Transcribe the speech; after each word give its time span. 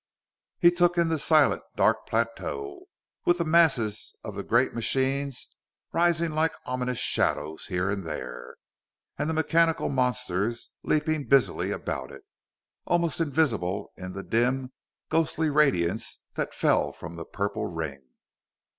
He 0.57 0.71
took 0.71 0.97
in 0.97 1.09
the 1.09 1.19
silent, 1.19 1.61
dark 1.75 2.07
plateau, 2.07 2.85
with 3.23 3.37
the 3.37 3.45
masses 3.45 4.15
of 4.23 4.33
the 4.33 4.41
great 4.41 4.73
machines 4.73 5.45
rising 5.93 6.31
like 6.31 6.55
ominous 6.65 6.97
shadows 6.97 7.67
here 7.67 7.87
and 7.87 8.03
there, 8.03 8.55
and 9.19 9.29
the 9.29 9.33
mechanical 9.35 9.89
monsters 9.89 10.69
leaping 10.81 11.27
busily 11.27 11.69
about 11.69 12.11
it, 12.11 12.23
almost 12.87 13.19
invisible 13.19 13.91
in 13.95 14.13
the 14.13 14.23
dim, 14.23 14.71
ghostly 15.09 15.51
radiance 15.51 16.23
that 16.33 16.51
fell 16.55 16.91
from 16.91 17.15
the 17.15 17.23
purple 17.23 17.67
ring. 17.67 18.01